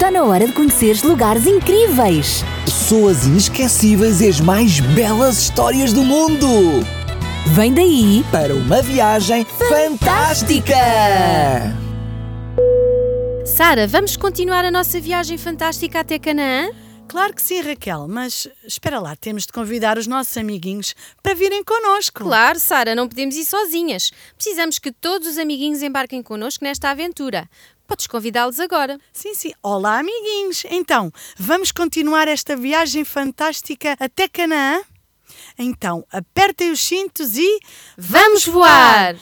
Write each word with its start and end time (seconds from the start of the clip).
Está 0.00 0.10
na 0.10 0.24
hora 0.24 0.46
de 0.46 0.54
conheceres 0.54 1.02
lugares 1.02 1.46
incríveis. 1.46 2.42
Pessoas 2.64 3.26
inesquecíveis 3.26 4.22
e 4.22 4.28
as 4.28 4.40
mais 4.40 4.80
belas 4.80 5.36
histórias 5.36 5.92
do 5.92 6.02
mundo. 6.02 6.46
Vem 7.48 7.74
daí 7.74 8.24
Para 8.32 8.54
uma 8.54 8.80
viagem 8.80 9.44
fantástica! 9.44 10.74
Sara, 13.44 13.86
vamos 13.86 14.16
continuar 14.16 14.64
a 14.64 14.70
nossa 14.70 14.98
viagem 14.98 15.36
fantástica 15.36 16.00
até 16.00 16.18
Canaã? 16.18 16.70
Claro 17.06 17.34
que 17.34 17.42
sim, 17.42 17.60
Raquel, 17.60 18.06
mas 18.08 18.48
espera 18.64 19.00
lá, 19.00 19.16
temos 19.16 19.44
de 19.44 19.52
convidar 19.52 19.98
os 19.98 20.06
nossos 20.06 20.34
amiguinhos 20.36 20.94
para 21.22 21.34
virem 21.34 21.62
connosco. 21.62 22.22
Claro, 22.22 22.58
Sara, 22.58 22.94
não 22.94 23.08
podemos 23.08 23.34
ir 23.34 23.44
sozinhas. 23.44 24.12
Precisamos 24.36 24.78
que 24.78 24.92
todos 24.92 25.26
os 25.26 25.36
amiguinhos 25.36 25.82
embarquem 25.82 26.22
connosco 26.22 26.64
nesta 26.64 26.88
aventura. 26.88 27.50
Podes 27.90 28.06
convidá-los 28.06 28.60
agora. 28.60 29.00
Sim, 29.12 29.34
sim. 29.34 29.52
Olá, 29.60 29.98
amiguinhos. 29.98 30.62
Então, 30.70 31.10
vamos 31.36 31.72
continuar 31.72 32.28
esta 32.28 32.56
viagem 32.56 33.04
fantástica 33.04 33.96
até 33.98 34.28
Canaã? 34.28 34.80
Então, 35.58 36.06
apertem 36.12 36.70
os 36.70 36.80
cintos 36.80 37.36
e. 37.36 37.58
Vamos 37.98 38.46
voar! 38.46 39.16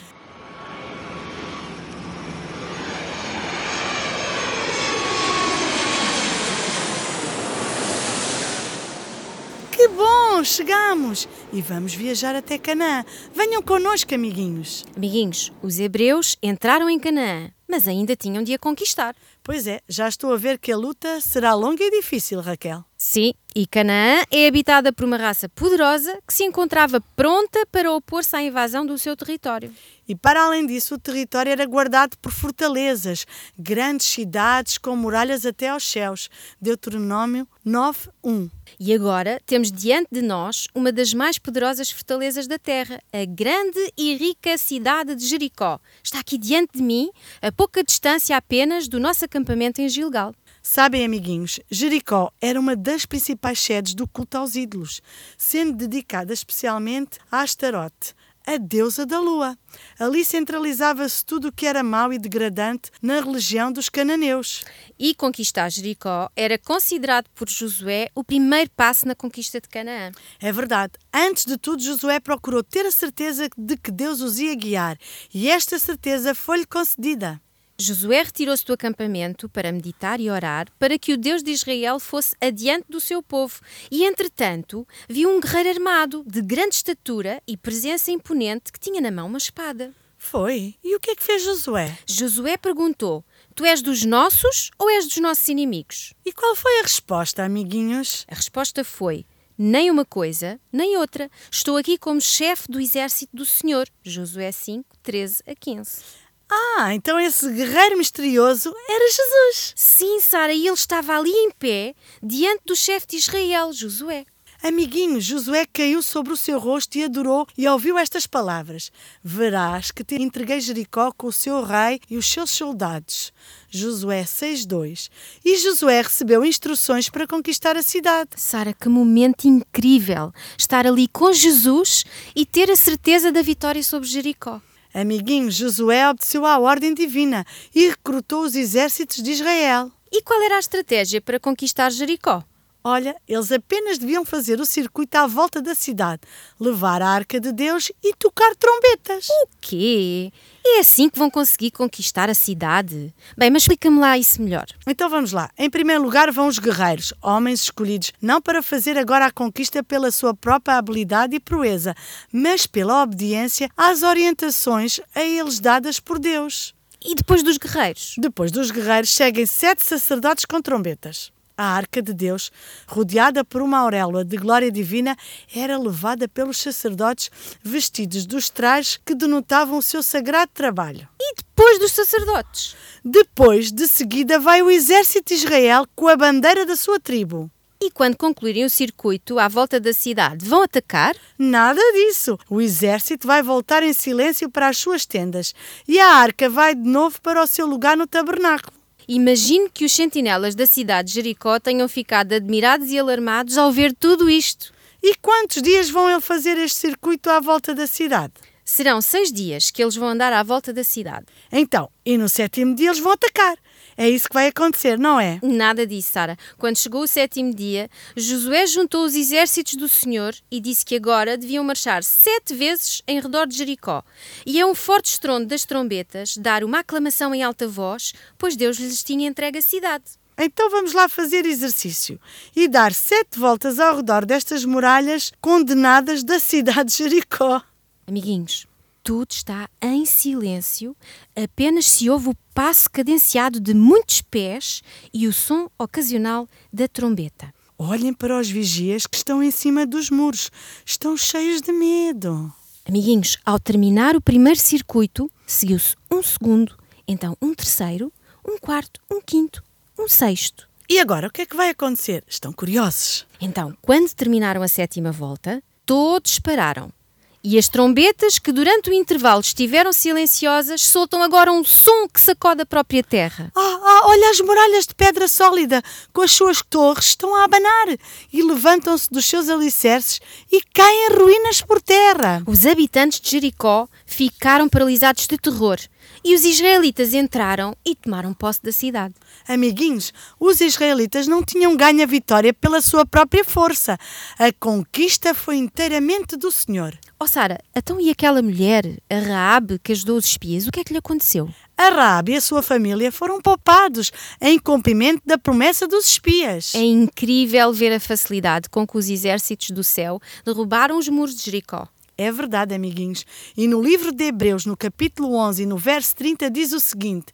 Que 9.71 9.87
bom! 9.87 10.43
Chegamos! 10.43 11.27
E 11.51 11.59
vamos 11.59 11.95
viajar 11.95 12.35
até 12.35 12.59
Canaã. 12.59 13.03
Venham 13.33 13.63
connosco, 13.63 14.13
amiguinhos. 14.13 14.85
Amiguinhos, 14.95 15.51
os 15.63 15.79
hebreus 15.79 16.37
entraram 16.43 16.87
em 16.87 16.99
Canaã, 16.99 17.49
mas 17.69 17.87
ainda 17.87 18.15
tinham 18.15 18.43
de 18.43 18.53
a 18.53 18.59
conquistar. 18.59 19.15
Pois 19.49 19.65
é, 19.65 19.81
já 19.89 20.07
estou 20.07 20.31
a 20.31 20.37
ver 20.37 20.59
que 20.59 20.71
a 20.71 20.77
luta 20.77 21.19
será 21.19 21.55
longa 21.55 21.83
e 21.83 21.89
difícil, 21.89 22.39
Raquel. 22.39 22.85
Sim, 22.95 23.33
e 23.55 23.65
Canaã 23.65 24.23
é 24.29 24.45
habitada 24.45 24.91
por 24.91 25.05
uma 25.05 25.15
raça 25.15 25.47
poderosa 25.47 26.19
que 26.27 26.33
se 26.33 26.43
encontrava 26.43 27.01
pronta 27.15 27.65
para 27.71 27.91
opor-se 27.91 28.35
à 28.35 28.41
invasão 28.43 28.85
do 28.85 28.97
seu 28.97 29.15
território. 29.15 29.73
E 30.07 30.15
para 30.15 30.43
além 30.43 30.65
disso, 30.65 30.95
o 30.95 30.99
território 30.99 31.51
era 31.51 31.65
guardado 31.65 32.17
por 32.17 32.31
fortalezas, 32.31 33.25
grandes 33.57 34.07
cidades 34.07 34.77
com 34.77 34.95
muralhas 34.95 35.45
até 35.45 35.69
aos 35.69 35.83
céus. 35.83 36.29
Deuteronômio 36.59 37.47
9:1. 37.65 38.49
E 38.79 38.93
agora 38.93 39.39
temos 39.45 39.71
diante 39.71 40.07
de 40.11 40.21
nós 40.21 40.67
uma 40.73 40.91
das 40.91 41.13
mais 41.13 41.37
poderosas 41.37 41.91
fortalezas 41.91 42.47
da 42.47 42.57
terra, 42.57 42.99
a 43.13 43.23
grande 43.23 43.79
e 43.95 44.15
rica 44.15 44.57
cidade 44.57 45.15
de 45.15 45.25
Jericó. 45.25 45.79
Está 46.03 46.19
aqui 46.19 46.37
diante 46.37 46.77
de 46.77 46.81
mim, 46.81 47.09
a 47.41 47.51
pouca 47.51 47.83
distância 47.83 48.35
apenas 48.35 48.87
do 48.87 48.99
nosso 48.99 49.25
acampamento 49.25 49.38
em 49.77 49.89
Gilgal. 49.89 50.33
Sabem, 50.61 51.05
amiguinhos, 51.05 51.59
Jericó 51.69 52.31
era 52.41 52.59
uma 52.59 52.75
das 52.75 53.05
principais 53.05 53.59
sedes 53.59 53.93
do 53.93 54.07
culto 54.07 54.37
aos 54.37 54.55
ídolos, 54.55 55.01
sendo 55.37 55.73
dedicada 55.73 56.33
especialmente 56.33 57.17
a 57.31 57.41
Astarote, 57.41 58.13
a 58.45 58.57
deusa 58.57 59.05
da 59.05 59.19
lua. 59.19 59.57
Ali 59.99 60.25
centralizava-se 60.25 61.23
tudo 61.23 61.47
o 61.47 61.51
que 61.51 61.65
era 61.65 61.83
mau 61.83 62.11
e 62.11 62.17
degradante 62.17 62.89
na 63.01 63.21
religião 63.21 63.71
dos 63.71 63.89
cananeus. 63.89 64.65
E 64.97 65.13
conquistar 65.13 65.69
Jericó 65.69 66.29
era 66.35 66.57
considerado 66.57 67.29
por 67.35 67.47
Josué 67.47 68.09
o 68.15 68.23
primeiro 68.23 68.69
passo 68.75 69.07
na 69.07 69.15
conquista 69.15 69.61
de 69.61 69.69
Canaã. 69.69 70.11
É 70.39 70.51
verdade. 70.51 70.93
Antes 71.13 71.45
de 71.45 71.57
tudo, 71.57 71.83
Josué 71.83 72.19
procurou 72.19 72.63
ter 72.63 72.85
a 72.85 72.91
certeza 72.91 73.49
de 73.55 73.77
que 73.77 73.91
Deus 73.91 74.19
os 74.19 74.39
ia 74.39 74.55
guiar, 74.55 74.97
e 75.33 75.49
esta 75.49 75.77
certeza 75.77 76.33
foi-lhe 76.33 76.65
concedida. 76.65 77.41
Josué 77.81 78.23
retirou-se 78.23 78.65
do 78.65 78.73
acampamento 78.73 79.47
para 79.47 79.71
meditar 79.71 80.19
e 80.19 80.29
orar 80.29 80.67
para 80.77 80.99
que 80.99 81.13
o 81.13 81.17
Deus 81.17 81.41
de 81.41 81.51
Israel 81.51 81.97
fosse 81.97 82.35
adiante 82.41 82.87
do 82.89 82.99
seu 82.99 83.23
povo. 83.23 83.61
E, 83.89 84.03
entretanto, 84.03 84.85
viu 85.07 85.29
um 85.29 85.39
guerreiro 85.39 85.69
armado, 85.69 86.21
de 86.27 86.41
grande 86.41 86.75
estatura 86.75 87.41
e 87.47 87.55
presença 87.55 88.11
imponente, 88.11 88.73
que 88.73 88.79
tinha 88.79 88.99
na 88.99 89.09
mão 89.09 89.27
uma 89.27 89.37
espada. 89.37 89.93
Foi. 90.17 90.75
E 90.83 90.93
o 90.93 90.99
que 90.99 91.11
é 91.11 91.15
que 91.15 91.23
fez 91.23 91.41
Josué? 91.41 91.97
Josué 92.05 92.57
perguntou: 92.57 93.23
Tu 93.55 93.63
és 93.63 93.81
dos 93.81 94.03
nossos 94.03 94.71
ou 94.77 94.89
és 94.89 95.07
dos 95.07 95.17
nossos 95.17 95.47
inimigos? 95.47 96.13
E 96.25 96.33
qual 96.33 96.57
foi 96.57 96.79
a 96.79 96.83
resposta, 96.83 97.45
amiguinhos? 97.45 98.25
A 98.27 98.35
resposta 98.35 98.83
foi: 98.83 99.25
Nem 99.57 99.89
uma 99.89 100.03
coisa, 100.03 100.59
nem 100.69 100.97
outra. 100.97 101.31
Estou 101.49 101.77
aqui 101.77 101.97
como 101.97 102.19
chefe 102.19 102.69
do 102.69 102.81
exército 102.81 103.33
do 103.33 103.45
Senhor. 103.45 103.87
Josué 104.03 104.51
5, 104.51 104.85
13 105.01 105.43
a 105.47 105.55
15. 105.55 106.28
Ah, 106.49 106.95
então 106.95 107.19
esse 107.19 107.51
guerreiro 107.51 107.97
misterioso 107.97 108.73
era 108.89 109.11
Jesus. 109.11 109.73
Sim, 109.75 110.19
Sara, 110.19 110.51
e 110.51 110.65
ele 110.65 110.73
estava 110.73 111.17
ali 111.17 111.29
em 111.29 111.51
pé, 111.51 111.93
diante 112.23 112.63
do 112.65 112.75
chefe 112.75 113.05
de 113.07 113.17
Israel, 113.17 113.71
Josué. 113.71 114.25
Amiguinho, 114.61 115.21
Josué 115.21 115.65
caiu 115.65 116.01
sobre 116.01 116.33
o 116.33 116.37
seu 116.37 116.59
rosto 116.59 116.97
e 116.97 117.05
adorou 117.05 117.47
e 117.57 117.65
ouviu 117.65 117.97
estas 117.97 118.27
palavras: 118.27 118.91
Verás 119.23 119.89
que 119.89 120.03
te 120.03 120.15
entreguei 120.15 120.59
Jericó 120.59 121.13
com 121.13 121.27
o 121.27 121.31
seu 121.31 121.63
rei 121.63 122.01
e 122.09 122.17
os 122.17 122.25
seus 122.25 122.49
soldados. 122.49 123.31
Josué 123.69 124.25
6:2. 124.25 125.09
E 125.45 125.57
Josué 125.57 126.01
recebeu 126.01 126.43
instruções 126.43 127.07
para 127.07 127.25
conquistar 127.25 127.77
a 127.77 127.83
cidade. 127.83 128.31
Sara, 128.35 128.73
que 128.73 128.89
momento 128.89 129.47
incrível 129.47 130.33
estar 130.57 130.85
ali 130.85 131.07
com 131.07 131.31
Jesus 131.31 132.03
e 132.35 132.45
ter 132.45 132.69
a 132.69 132.75
certeza 132.75 133.31
da 133.31 133.41
vitória 133.41 133.81
sobre 133.81 134.09
Jericó. 134.09 134.59
Amiguinho, 134.93 135.51
Josué 135.51 136.09
obedeceu 136.09 136.45
à 136.45 136.57
ordem 136.57 136.93
divina 136.93 137.45
e 137.73 137.89
recrutou 137.89 138.43
os 138.43 138.55
exércitos 138.55 139.21
de 139.21 139.31
Israel. 139.31 139.91
E 140.11 140.21
qual 140.23 140.41
era 140.41 140.55
a 140.55 140.59
estratégia 140.59 141.21
para 141.21 141.39
conquistar 141.39 141.91
Jericó? 141.91 142.43
Olha, 142.83 143.15
eles 143.27 143.51
apenas 143.51 143.97
deviam 143.97 144.23
fazer 144.23 144.59
o 144.59 144.65
circuito 144.65 145.15
à 145.15 145.27
volta 145.27 145.61
da 145.61 145.75
cidade, 145.75 146.21
levar 146.59 147.01
a 147.01 147.09
arca 147.09 147.39
de 147.39 147.51
Deus 147.51 147.91
e 148.01 148.15
tocar 148.15 148.55
trombetas. 148.55 149.27
O 149.29 149.47
quê? 149.59 150.31
É 150.71 150.81
assim 150.81 151.09
que 151.09 151.17
vão 151.17 151.29
conseguir 151.29 151.71
conquistar 151.71 152.29
a 152.29 152.33
cidade? 152.33 153.13
Bem, 153.37 153.49
mas 153.49 153.63
explica-me 153.63 153.99
lá 153.99 154.17
isso 154.17 154.41
melhor. 154.41 154.65
Então 154.87 155.09
vamos 155.09 155.31
lá. 155.31 155.49
Em 155.57 155.69
primeiro 155.69 156.03
lugar 156.03 156.31
vão 156.31 156.47
os 156.47 156.59
guerreiros, 156.59 157.13
homens 157.21 157.63
escolhidos 157.63 158.13
não 158.21 158.41
para 158.41 158.61
fazer 158.61 158.97
agora 158.97 159.25
a 159.25 159.31
conquista 159.31 159.83
pela 159.83 160.11
sua 160.11 160.33
própria 160.33 160.77
habilidade 160.77 161.35
e 161.35 161.39
proeza, 161.39 161.95
mas 162.31 162.67
pela 162.67 163.01
obediência 163.01 163.69
às 163.75 164.03
orientações 164.03 165.01
a 165.13 165.21
eles 165.21 165.59
dadas 165.59 165.99
por 165.99 166.19
Deus. 166.19 166.73
E 167.03 167.15
depois 167.15 167.41
dos 167.41 167.57
guerreiros? 167.57 168.15
Depois 168.17 168.51
dos 168.51 168.71
guerreiros 168.71 169.11
seguem 169.11 169.45
sete 169.45 169.83
sacerdotes 169.83 170.45
com 170.45 170.61
trombetas. 170.61 171.31
A 171.61 171.75
arca 171.75 172.01
de 172.01 172.13
Deus, 172.13 172.53
rodeada 172.87 173.43
por 173.43 173.61
uma 173.61 173.79
auréola 173.79 174.23
de 174.23 174.37
glória 174.37 174.71
divina, 174.71 175.17
era 175.53 175.77
levada 175.77 176.25
pelos 176.25 176.55
sacerdotes 176.55 177.29
vestidos 177.61 178.25
dos 178.25 178.49
trajes 178.49 178.97
que 179.05 179.13
denotavam 179.13 179.77
o 179.77 179.81
seu 179.81 180.01
sagrado 180.01 180.51
trabalho. 180.53 181.05
E 181.19 181.35
depois 181.35 181.77
dos 181.77 181.91
sacerdotes? 181.91 182.77
Depois, 183.03 183.73
de 183.73 183.89
seguida, 183.89 184.39
vai 184.39 184.61
o 184.61 184.71
exército 184.71 185.33
de 185.33 185.41
Israel 185.41 185.85
com 185.97 186.07
a 186.07 186.15
bandeira 186.15 186.65
da 186.65 186.77
sua 186.77 186.97
tribo. 186.97 187.51
E 187.81 187.91
quando 187.91 188.15
concluírem 188.15 188.63
o 188.63 188.69
circuito 188.69 189.37
à 189.37 189.49
volta 189.49 189.81
da 189.81 189.91
cidade, 189.91 190.47
vão 190.47 190.63
atacar? 190.63 191.13
Nada 191.37 191.81
disso. 191.91 192.39
O 192.49 192.61
exército 192.61 193.27
vai 193.27 193.43
voltar 193.43 193.83
em 193.83 193.91
silêncio 193.91 194.49
para 194.49 194.69
as 194.69 194.77
suas 194.77 195.05
tendas 195.05 195.53
e 195.85 195.99
a 195.99 196.07
arca 196.07 196.49
vai 196.49 196.73
de 196.73 196.87
novo 196.87 197.21
para 197.21 197.43
o 197.43 197.47
seu 197.47 197.67
lugar 197.67 197.97
no 197.97 198.07
tabernáculo. 198.07 198.78
Imagino 199.11 199.71
que 199.73 199.85
os 199.85 199.91
sentinelas 199.91 200.53
da 200.53 200.67
cidade 200.67 201.07
de 201.07 201.15
Jericó 201.15 201.59
tenham 201.59 201.89
ficado 201.89 202.31
admirados 202.31 202.91
e 202.91 202.99
alarmados 202.99 203.57
ao 203.57 203.71
ver 203.71 203.91
tudo 203.91 204.29
isto. 204.29 204.71
E 205.01 205.15
quantos 205.15 205.63
dias 205.63 205.89
vão 205.89 206.07
ele 206.07 206.21
fazer 206.21 206.55
este 206.59 206.77
circuito 206.77 207.27
à 207.27 207.39
volta 207.39 207.73
da 207.73 207.87
cidade? 207.87 208.33
Serão 208.63 209.01
seis 209.01 209.31
dias 209.31 209.71
que 209.71 209.81
eles 209.81 209.95
vão 209.95 210.09
andar 210.09 210.31
à 210.31 210.43
volta 210.43 210.71
da 210.71 210.83
cidade. 210.83 211.25
Então, 211.51 211.89
e 212.05 212.19
no 212.19 212.29
sétimo 212.29 212.75
dia 212.75 212.89
eles 212.89 212.99
vão 212.99 213.13
atacar. 213.13 213.57
É 214.01 214.09
isso 214.09 214.29
que 214.29 214.33
vai 214.33 214.47
acontecer, 214.47 214.97
não 214.97 215.19
é? 215.19 215.41
Nada 215.43 215.85
disso, 215.85 216.13
Sara. 216.13 216.37
Quando 216.57 216.77
chegou 216.77 217.03
o 217.03 217.07
sétimo 217.07 217.53
dia, 217.53 217.89
Josué 218.15 218.65
juntou 218.65 219.03
os 219.03 219.13
exércitos 219.13 219.75
do 219.75 219.89
Senhor 219.89 220.33
e 220.49 220.61
disse 220.61 220.85
que 220.85 220.95
agora 220.95 221.37
deviam 221.37 221.65
marchar 221.65 222.01
sete 222.01 222.53
vezes 222.53 223.01
em 223.05 223.19
redor 223.19 223.45
de 223.45 223.57
Jericó. 223.57 224.01
E 224.45 224.61
a 224.61 224.65
um 224.65 224.73
forte 224.73 225.07
estrondo 225.07 225.47
das 225.47 225.65
trombetas, 225.65 226.37
dar 226.37 226.63
uma 226.63 226.79
aclamação 226.79 227.35
em 227.35 227.43
alta 227.43 227.67
voz, 227.67 228.13
pois 228.37 228.55
Deus 228.55 228.77
lhes 228.77 229.03
tinha 229.03 229.27
entregue 229.27 229.59
a 229.59 229.61
cidade. 229.61 230.05
Então 230.37 230.69
vamos 230.69 230.93
lá 230.93 231.09
fazer 231.09 231.45
exercício 231.45 232.17
e 232.55 232.69
dar 232.69 232.93
sete 232.93 233.37
voltas 233.37 233.81
ao 233.81 233.97
redor 233.97 234.25
destas 234.25 234.63
muralhas 234.63 235.33
condenadas 235.41 236.23
da 236.23 236.39
cidade 236.39 236.89
de 236.89 236.99
Jericó. 236.99 237.61
Amiguinhos, 238.07 238.65
tudo 239.03 239.31
está 239.31 239.69
em 239.81 240.05
silêncio, 240.05 240.95
apenas 241.35 241.85
se 241.85 242.09
ouve 242.09 242.29
o 242.29 242.35
passo 242.53 242.89
cadenciado 242.89 243.59
de 243.59 243.73
muitos 243.73 244.21
pés 244.21 244.81
e 245.13 245.27
o 245.27 245.33
som 245.33 245.69
ocasional 245.77 246.47
da 246.71 246.87
trombeta. 246.87 247.53
Olhem 247.77 248.13
para 248.13 248.37
os 248.37 248.49
vigias 248.49 249.07
que 249.07 249.15
estão 249.15 249.41
em 249.41 249.51
cima 249.51 249.85
dos 249.85 250.09
muros. 250.09 250.51
Estão 250.85 251.15
cheios 251.15 251.61
de 251.61 251.71
medo. 251.71 252.53
Amiguinhos, 252.85 253.37
ao 253.45 253.59
terminar 253.59 254.15
o 254.15 254.21
primeiro 254.21 254.59
circuito, 254.59 255.31
seguiu-se 255.47 255.95
um 256.11 256.21
segundo, 256.21 256.77
então 257.07 257.37
um 257.41 257.53
terceiro, 257.53 258.11
um 258.45 258.57
quarto, 258.57 258.99
um 259.09 259.21
quinto, 259.21 259.63
um 259.97 260.07
sexto. 260.07 260.67
E 260.89 260.99
agora, 260.99 261.27
o 261.27 261.31
que 261.31 261.43
é 261.43 261.45
que 261.45 261.55
vai 261.55 261.69
acontecer? 261.69 262.23
Estão 262.27 262.51
curiosos? 262.51 263.25
Então, 263.39 263.77
quando 263.81 264.13
terminaram 264.13 264.61
a 264.63 264.67
sétima 264.67 265.11
volta, 265.11 265.63
todos 265.85 266.39
pararam. 266.39 266.91
E 267.41 267.57
as 267.57 267.69
trombetas, 267.69 268.37
que 268.37 268.51
durante 268.51 268.89
o 268.89 268.93
intervalo 268.93 269.39
estiveram 269.39 269.93
silenciosas, 269.93 270.81
soltam 270.81 271.23
agora 271.23 271.51
um 271.51 271.63
som 271.63 272.07
que 272.07 272.19
sacode 272.19 272.63
a 272.63 272.65
própria 272.65 273.01
terra. 273.01 273.49
Ah, 273.55 273.79
ah, 273.81 274.01
olha 274.07 274.29
as 274.29 274.41
muralhas 274.41 274.85
de 274.85 274.93
pedra 274.93 275.25
sólida, 275.25 275.81
com 276.11 276.21
as 276.21 276.31
suas 276.31 276.61
torres, 276.61 277.05
estão 277.05 277.33
a 277.33 277.45
abanar 277.45 277.97
e 278.33 278.43
levantam-se 278.43 279.09
dos 279.09 279.25
seus 279.25 279.47
alicerces 279.47 280.19
e 280.51 280.61
caem 280.73 281.07
em 281.07 281.15
ruínas 281.15 281.61
por 281.61 281.81
terra. 281.81 282.43
Os 282.45 282.65
habitantes 282.65 283.21
de 283.21 283.31
Jericó 283.31 283.87
ficaram 284.05 284.67
paralisados 284.67 285.25
de 285.25 285.37
terror 285.37 285.79
e 286.23 286.35
os 286.35 286.43
israelitas 286.43 287.13
entraram 287.13 287.75
e 287.85 287.95
tomaram 287.95 288.33
posse 288.33 288.61
da 288.61 288.71
cidade. 288.71 289.15
Amiguinhos, 289.47 290.13
os 290.39 290.61
israelitas 290.61 291.27
não 291.27 291.43
tinham 291.43 291.75
ganho 291.75 292.03
a 292.03 292.05
vitória 292.05 292.53
pela 292.53 292.81
sua 292.81 293.05
própria 293.05 293.43
força. 293.43 293.97
A 294.37 294.51
conquista 294.51 295.33
foi 295.33 295.57
inteiramente 295.57 296.35
do 296.37 296.51
Senhor. 296.51 296.97
Oh 297.19 297.27
Sara, 297.27 297.59
então 297.75 297.99
e 297.99 298.09
aquela 298.09 298.41
mulher, 298.41 298.85
a 299.09 299.19
Raabe, 299.19 299.79
que 299.79 299.91
ajudou 299.91 300.17
os 300.17 300.25
espias, 300.25 300.67
o 300.67 300.71
que 300.71 300.79
é 300.79 300.83
que 300.83 300.93
lhe 300.93 300.99
aconteceu? 300.99 301.49
A 301.77 301.89
Raab 301.89 302.31
e 302.31 302.35
a 302.35 302.41
sua 302.41 302.61
família 302.61 303.11
foram 303.11 303.41
poupados 303.41 304.11
em 304.41 304.59
cumprimento 304.59 305.21
da 305.25 305.37
promessa 305.37 305.87
dos 305.87 306.11
espias. 306.11 306.75
É 306.75 306.81
incrível 306.81 307.71
ver 307.71 307.93
a 307.93 307.99
facilidade 307.99 308.69
com 308.69 308.85
que 308.85 308.97
os 308.97 309.09
exércitos 309.09 309.71
do 309.71 309.83
céu 309.83 310.19
derrubaram 310.45 310.97
os 310.97 311.07
muros 311.07 311.35
de 311.35 311.43
Jericó. 311.43 311.87
É 312.19 312.33
verdade, 312.33 312.75
amiguinhos. 312.75 313.25
E 313.55 313.65
no 313.65 313.81
livro 313.81 314.11
de 314.11 314.25
Hebreus, 314.25 314.65
no 314.65 314.75
capítulo 314.75 315.35
11 315.35 315.63
e 315.63 315.65
no 315.65 315.77
verso 315.77 316.13
30, 316.17 316.51
diz 316.51 316.73
o 316.73 316.79
seguinte: 316.81 317.27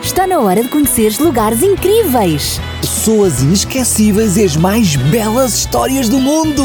Está 0.03 0.27
na 0.27 0.41
hora 0.41 0.63
de 0.63 0.71
conheceres 0.71 1.19
lugares 1.19 1.63
incríveis. 1.63 2.59
Pessoas 2.81 3.43
inesquecíveis 3.43 4.39
e 4.39 4.45
as 4.45 4.57
mais 4.57 4.97
belas 4.97 5.59
histórias 5.59 6.09
do 6.09 6.19
mundo. 6.19 6.63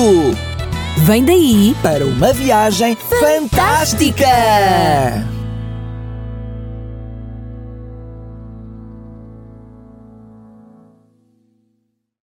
Vem 0.99 1.25
daí 1.25 1.75
Para 1.83 2.05
uma 2.05 2.31
viagem 2.31 2.95
fantástica. 2.95 4.23